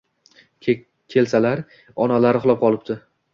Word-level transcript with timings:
Kelsalar, 1.15 1.61
onalari 2.07 2.43
uxlab 2.43 2.65
qolibdi 2.65 2.99